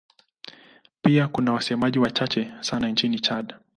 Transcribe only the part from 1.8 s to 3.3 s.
wachache sana nchini